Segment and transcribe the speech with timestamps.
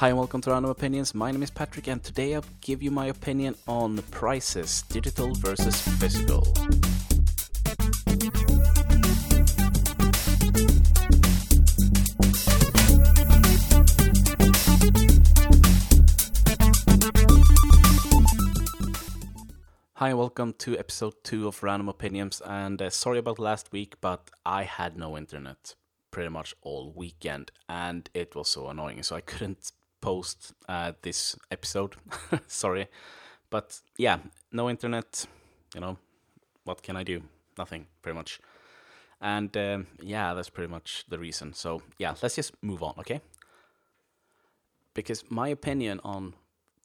[0.00, 1.14] Hi and welcome to Random Opinions.
[1.14, 5.80] My name is Patrick, and today I'll give you my opinion on prices digital versus
[5.80, 6.46] physical.
[19.94, 22.42] Hi, and welcome to episode 2 of Random Opinions.
[22.44, 25.74] And uh, sorry about last week, but I had no internet
[26.10, 29.02] pretty much all weekend, and it was so annoying.
[29.02, 31.96] So I couldn't post uh, this episode.
[32.46, 32.88] sorry.
[33.50, 34.18] But yeah,
[34.52, 35.26] no internet,
[35.74, 35.98] you know,
[36.64, 37.22] what can I do?
[37.58, 38.40] Nothing, pretty much.
[39.20, 41.54] And um, yeah, that's pretty much the reason.
[41.54, 43.20] So yeah, let's just move on, okay?
[44.94, 46.34] Because my opinion on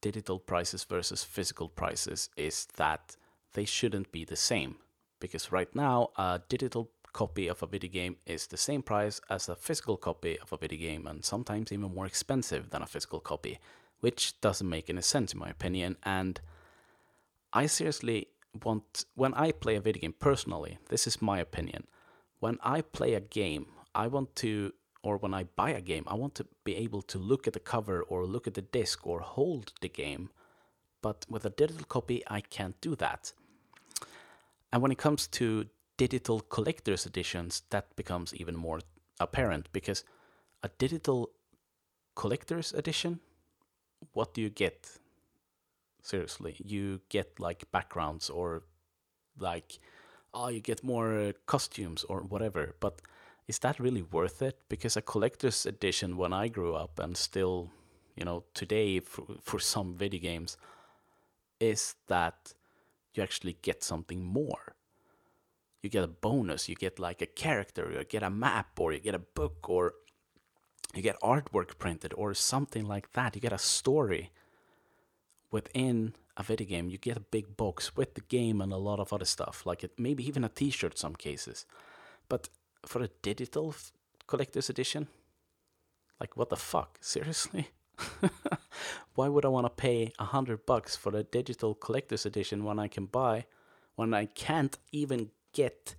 [0.00, 3.16] digital prices versus physical prices is that
[3.54, 4.76] they shouldn't be the same.
[5.20, 9.48] Because right now, a digital copy of a video game is the same price as
[9.48, 13.20] a physical copy of a video game and sometimes even more expensive than a physical
[13.20, 13.58] copy,
[14.00, 15.96] which doesn't make any sense in my opinion.
[16.02, 16.40] And
[17.52, 18.28] I seriously
[18.64, 21.86] want, when I play a video game personally, this is my opinion.
[22.38, 26.14] When I play a game, I want to, or when I buy a game, I
[26.14, 29.20] want to be able to look at the cover or look at the disc or
[29.20, 30.30] hold the game.
[31.02, 33.32] But with a digital copy, I can't do that.
[34.72, 35.66] And when it comes to
[36.00, 38.80] digital collector's editions, that becomes even more
[39.20, 40.02] apparent because
[40.62, 41.28] a digital
[42.14, 43.20] collector's edition,
[44.14, 44.88] what do you get?
[46.02, 48.62] Seriously, you get like backgrounds or
[49.38, 49.78] like,
[50.32, 52.74] oh, you get more costumes or whatever.
[52.80, 53.02] But
[53.46, 54.58] is that really worth it?
[54.70, 57.68] Because a collector's edition, when I grew up and still,
[58.16, 60.56] you know, today for, for some video games,
[61.60, 62.54] is that
[63.12, 64.76] you actually get something more
[65.82, 69.00] you get a bonus, you get like a character, you get a map, or you
[69.00, 69.94] get a book, or
[70.94, 73.34] you get artwork printed, or something like that.
[73.34, 74.30] You get a story
[75.50, 76.90] within a video game.
[76.90, 79.84] You get a big box with the game and a lot of other stuff, like
[79.84, 80.98] it, maybe even a T-shirt.
[80.98, 81.66] Some cases,
[82.28, 82.48] but
[82.86, 83.74] for a digital
[84.26, 85.08] collector's edition,
[86.20, 86.98] like what the fuck?
[87.00, 87.70] Seriously?
[89.14, 92.78] Why would I want to pay a hundred bucks for a digital collector's edition when
[92.78, 93.44] I can buy,
[93.96, 95.94] when I can't even get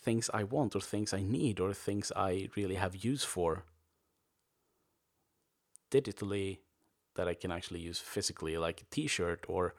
[0.00, 3.64] things I want or things I need or things I really have use for
[5.90, 6.58] digitally
[7.14, 9.74] that I can actually use physically, like a t-shirt or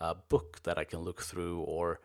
[0.00, 2.00] a book that I can look through or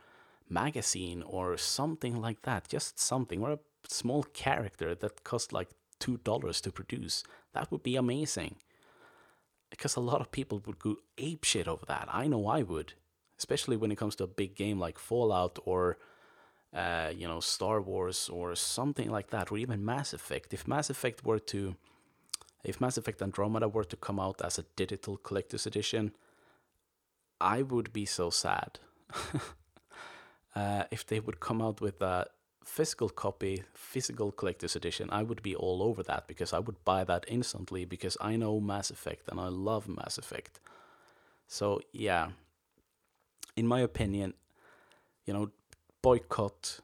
[0.50, 2.68] magazine or something like that.
[2.68, 5.69] Just something or a small character that costs like
[6.00, 7.24] two dollars to produce.
[7.53, 8.56] That would be amazing.
[9.69, 12.07] Because a lot of people would go ape shit over that.
[12.12, 12.94] I know I would.
[13.40, 15.97] Especially when it comes to a big game like Fallout or
[16.74, 20.54] uh, you know, Star Wars or something like that, or even Mass Effect.
[20.54, 21.76] If Mass Effect were to,
[22.64, 26.14] if Mass Effect Andromeda were to come out as a digital collector's edition,
[27.40, 28.80] I would be so sad.
[30.56, 32.28] uh, if they would come out with a
[32.64, 37.04] physical copy, physical collector's edition, I would be all over that because I would buy
[37.04, 40.60] that instantly because I know Mass Effect and I love Mass Effect.
[41.48, 42.30] So, yeah,
[43.56, 44.34] in my opinion,
[45.26, 45.52] you know,
[46.03, 46.81] boycott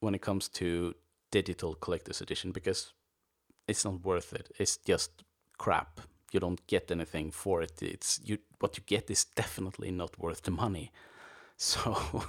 [0.00, 0.94] when it comes to
[1.30, 2.92] digital collector's edition because
[3.66, 4.50] it's not worth it.
[4.58, 5.10] It's just
[5.56, 6.00] crap.
[6.32, 7.80] You don't get anything for it.
[7.80, 10.92] It's you what you get is definitely not worth the money.
[11.56, 12.24] So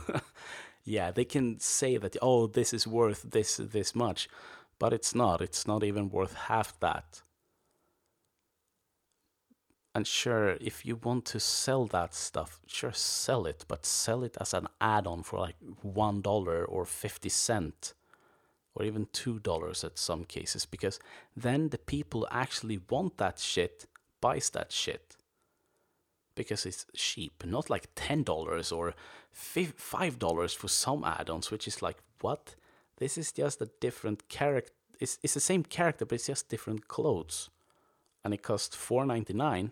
[0.83, 4.29] yeah, they can say that oh this is worth this this much,
[4.77, 5.41] but it's not.
[5.41, 7.23] It's not even worth half that.
[9.95, 14.35] And sure, if you want to sell that stuff, sure, sell it, but sell it
[14.41, 17.94] as an add on for like $1 or 50 cent
[18.75, 21.00] or even $2 at some cases, because
[21.33, 23.85] then the people actually want that shit
[24.19, 25.16] buys that shit
[26.35, 28.94] because it's cheap, not like $10 or
[29.33, 32.56] $5 for some add ons, which is like, what?
[32.97, 34.73] This is just a different character.
[35.00, 37.50] It's, it's the same character, but it's just different clothes.
[38.25, 39.72] And it costs $4.99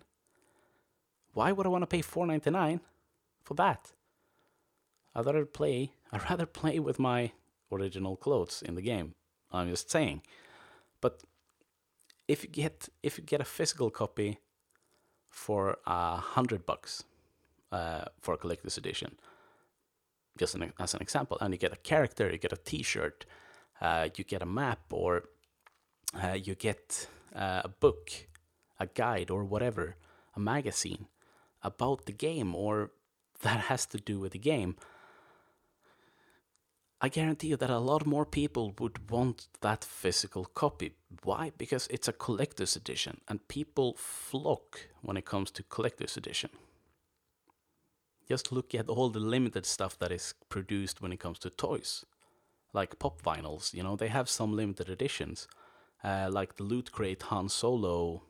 [1.34, 2.80] why would I want to pay four ninety nine
[3.44, 3.91] for that?
[5.16, 5.94] I'd rather play.
[6.12, 7.32] I'd rather play with my
[7.72, 9.16] original clothes in the game.
[9.52, 10.22] I'm just saying.
[11.02, 11.22] But
[12.28, 14.40] if you get if you get a physical copy
[15.30, 17.03] for a hundred bucks
[17.72, 19.18] uh, for a collector's edition,
[20.38, 23.26] just an, as an example, and you get a character, you get a T-shirt,
[23.82, 25.24] uh, you get a map, or
[26.24, 28.12] uh, you get uh, a book,
[28.80, 29.96] a guide, or whatever,
[30.35, 31.08] a magazine
[31.63, 32.91] about the game or
[33.41, 34.75] that has to do with the game,
[37.03, 40.93] I guarantee you that a lot more people would want that physical copy.
[41.23, 41.51] Why?
[41.57, 46.49] Because it's a collector's edition, and people flock when it comes to collector's edition.
[48.29, 52.05] Just look at all the limited stuff that is produced when it comes to toys.
[52.71, 55.45] Like pop vinyls, you know, they have some limited editions.
[56.05, 58.23] Uh, like the Loot Crate Han Solo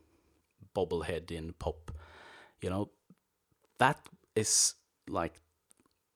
[0.75, 1.91] bobblehead in pop.
[2.59, 2.89] You know,
[3.83, 3.99] that
[4.33, 4.75] is
[5.09, 5.33] like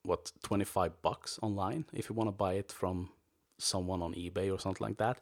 [0.02, 3.10] what 25 bucks online if you want to buy it from
[3.58, 5.18] someone on eBay or something like that.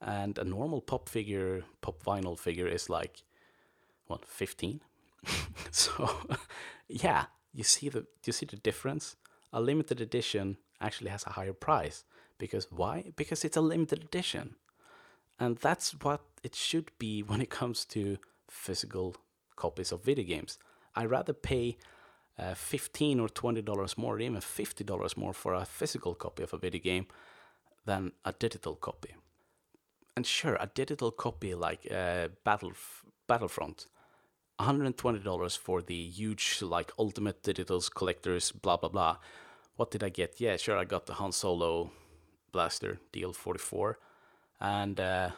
[0.00, 3.22] And a normal pop figure, pop vinyl figure is like
[4.06, 4.80] what 15.
[5.70, 5.92] so
[6.88, 9.16] yeah, you see the you see the difference.
[9.52, 12.04] A limited edition actually has a higher price
[12.38, 13.12] because why?
[13.14, 14.56] Because it's a limited edition.
[15.38, 18.16] And that's what it should be when it comes to
[18.48, 19.16] physical
[19.54, 20.58] copies of video games.
[20.94, 21.76] I rather pay
[22.38, 26.52] uh, 15 or 20 dollars more, even 50 dollars more for a physical copy of
[26.52, 27.06] a video game
[27.84, 29.14] than a digital copy.
[30.16, 32.72] And sure, a digital copy like uh, Battle
[33.26, 33.86] Battlefront,
[34.58, 39.16] 120 dollars for the huge like Ultimate Digitals collectors, blah blah blah.
[39.76, 40.40] What did I get?
[40.40, 41.90] Yeah, sure, I got the Han Solo
[42.52, 43.94] blaster DL44,
[44.60, 45.30] and uh,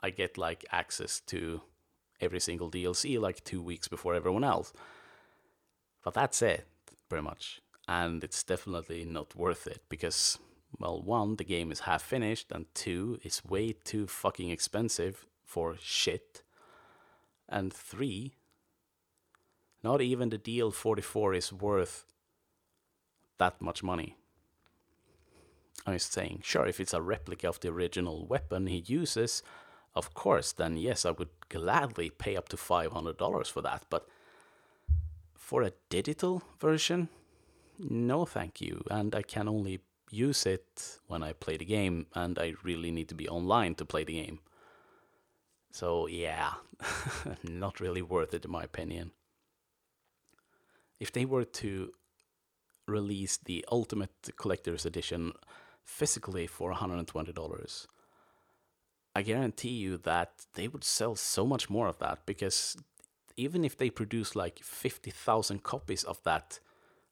[0.00, 1.60] I get like access to
[2.20, 4.72] every single DLC like two weeks before everyone else.
[6.04, 6.66] But that's it,
[7.08, 7.60] pretty much.
[7.88, 10.38] And it's definitely not worth it because,
[10.78, 15.76] well, one, the game is half finished, and two, it's way too fucking expensive for
[15.80, 16.42] shit.
[17.48, 18.34] And three,
[19.82, 22.04] not even the DL44 is worth
[23.38, 24.16] that much money.
[25.86, 29.42] I'm just saying, sure, if it's a replica of the original weapon he uses,
[29.94, 33.84] of course, then yes, I would gladly pay up to $500 for that.
[33.90, 34.08] But
[35.44, 37.10] for a digital version,
[37.78, 38.82] no thank you.
[38.90, 39.80] And I can only
[40.10, 43.84] use it when I play the game, and I really need to be online to
[43.84, 44.38] play the game.
[45.70, 46.52] So, yeah,
[47.42, 49.10] not really worth it in my opinion.
[50.98, 51.92] If they were to
[52.88, 55.32] release the Ultimate Collector's Edition
[55.82, 57.86] physically for $120,
[59.14, 62.76] I guarantee you that they would sell so much more of that because
[63.36, 66.60] even if they produce like 50,000 copies of that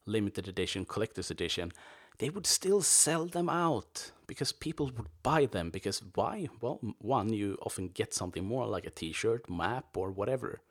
[0.05, 1.71] limited edition, collector's edition,
[2.19, 5.69] they would still sell them out because people would buy them.
[5.69, 6.47] Because why?
[6.61, 10.61] Well, one, you often get something more like a t shirt, map, or whatever.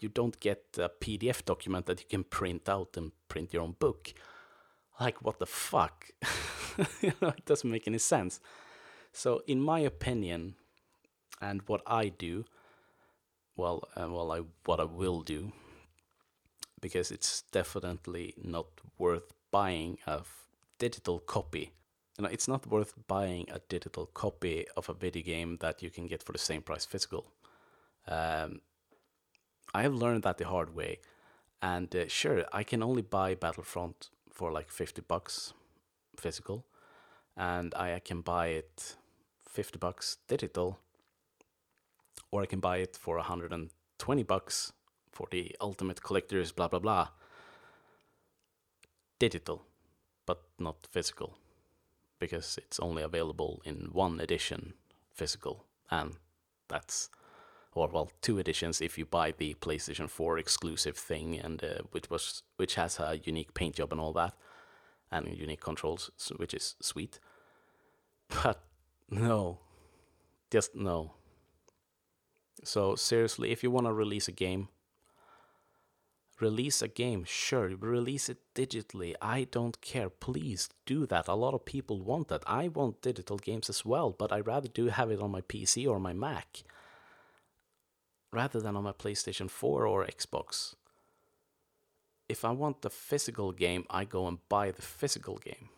[0.00, 3.76] You don't get a PDF document that you can print out and print your own
[3.78, 4.12] book.
[5.00, 6.10] Like, what the fuck?
[7.00, 8.40] you know, it doesn't make any sense.
[9.12, 10.56] So, in my opinion,
[11.40, 12.44] and what I do,
[13.56, 15.52] well, uh, well, I what I will do,
[16.80, 18.66] because it's definitely not
[18.98, 20.22] worth buying a
[20.78, 21.72] digital copy.
[22.18, 25.90] You know, it's not worth buying a digital copy of a video game that you
[25.90, 27.26] can get for the same price physical.
[28.06, 28.60] Um,
[29.74, 31.00] I have learned that the hard way,
[31.60, 35.52] and uh, sure, I can only buy Battlefront for like fifty bucks
[36.16, 36.64] physical,
[37.36, 38.96] and I can buy it
[39.54, 40.80] 50 bucks digital
[42.30, 44.72] or I can buy it for 120 bucks
[45.12, 47.08] for the ultimate collectors blah blah blah
[49.18, 49.64] digital
[50.26, 51.38] but not physical
[52.18, 54.74] because it's only available in one edition
[55.12, 56.16] physical and
[56.68, 57.10] that's
[57.74, 62.10] or well two editions if you buy the PlayStation 4 exclusive thing and uh, which
[62.10, 64.34] was which has a unique paint job and all that
[65.10, 67.18] and unique controls which is sweet
[68.28, 68.62] but
[69.10, 69.58] no.
[70.50, 71.12] Just no.
[72.64, 74.68] So, seriously, if you want to release a game,
[76.40, 79.14] release a game, sure, release it digitally.
[79.20, 80.10] I don't care.
[80.10, 81.28] Please do that.
[81.28, 82.42] A lot of people want that.
[82.46, 85.86] I want digital games as well, but I rather do have it on my PC
[85.88, 86.64] or my Mac
[88.32, 90.74] rather than on my PlayStation 4 or Xbox.
[92.28, 95.68] If I want the physical game, I go and buy the physical game.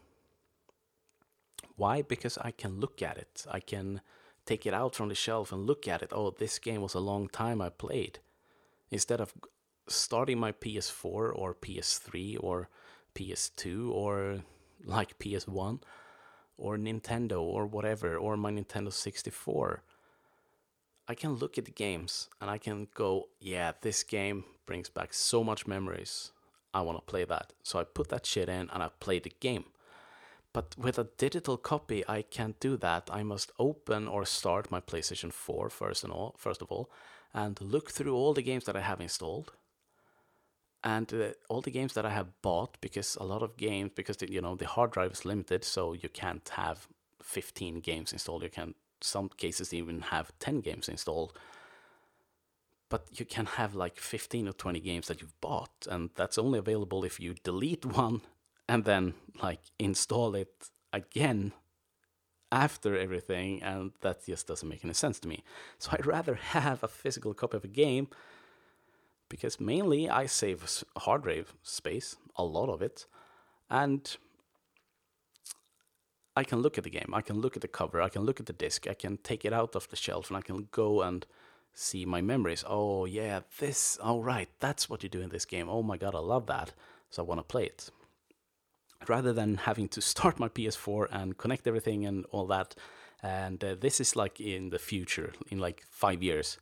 [1.76, 2.00] Why?
[2.00, 3.44] Because I can look at it.
[3.50, 4.00] I can
[4.46, 6.12] take it out from the shelf and look at it.
[6.12, 8.20] Oh, this game was a long time I played.
[8.90, 9.34] Instead of
[9.88, 12.68] starting my PS4 or PS3 or
[13.14, 14.42] PS2 or
[14.84, 15.82] like PS1
[16.56, 19.82] or Nintendo or whatever or my Nintendo 64.
[21.08, 25.14] I can look at the games and I can go, yeah, this game brings back
[25.14, 26.32] so much memories.
[26.74, 27.52] I want to play that.
[27.62, 29.64] So I put that shit in and I play the game.
[30.56, 33.10] But with a digital copy, I can't do that.
[33.12, 36.90] I must open or start my PlayStation 4 first and all, first of all,
[37.34, 39.52] and look through all the games that I have installed.
[40.82, 44.16] and uh, all the games that I have bought, because a lot of games, because
[44.16, 46.88] the, you know the hard drive is limited, so you can't have
[47.22, 48.42] 15 games installed.
[48.42, 51.38] You can some cases even have 10 games installed
[52.88, 56.58] but you can have like 15 or 20 games that you've bought and that's only
[56.58, 58.22] available if you delete one
[58.68, 61.52] and then like install it again
[62.52, 65.42] after everything and that just doesn't make any sense to me
[65.78, 68.08] so i'd rather have a physical copy of a game
[69.28, 73.06] because mainly i save hard drive space a lot of it
[73.68, 74.16] and
[76.36, 78.38] i can look at the game i can look at the cover i can look
[78.38, 81.02] at the disc i can take it out of the shelf and i can go
[81.02, 81.26] and
[81.76, 82.64] see my memories.
[82.66, 85.68] Oh, yeah, this, oh, right, that's what you do in this game.
[85.68, 86.72] Oh my god, I love that.
[87.10, 87.90] So I want to play it.
[89.08, 92.74] Rather than having to start my PS4 and connect everything and all that.
[93.22, 96.58] And uh, this is like in the future, in like five years.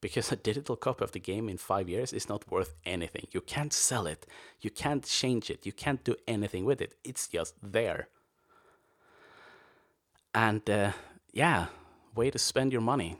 [0.00, 3.26] Because a digital copy of the game in five years is not worth anything.
[3.32, 4.26] You can't sell it,
[4.60, 6.94] you can't change it, you can't do anything with it.
[7.04, 8.08] It's just there.
[10.34, 10.92] And uh,
[11.32, 11.66] yeah,
[12.14, 13.16] way to spend your money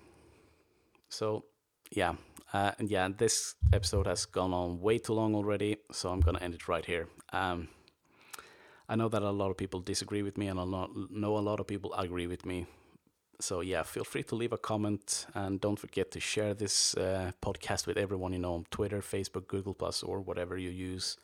[1.08, 1.44] so
[1.90, 2.14] yeah,
[2.52, 6.40] uh, and yeah, this episode has gone on way too long already, so I'm gonna
[6.40, 7.08] end it right here.
[7.32, 7.68] Um,
[8.88, 10.64] I know that a lot of people disagree with me, and I
[11.10, 12.66] know a lot of people agree with me.
[13.40, 17.32] So yeah, feel free to leave a comment, and don't forget to share this uh,
[17.42, 21.16] podcast with everyone you know on Twitter, Facebook, Google Plus, or whatever you use.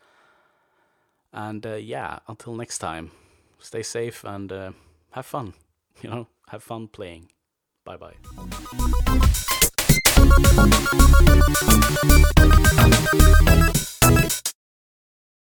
[1.32, 3.12] And uh, yeah, until next time,
[3.58, 4.72] stay safe and uh,
[5.12, 5.54] have fun.
[6.00, 7.28] You know, have fun playing.
[7.84, 8.14] Bye bye.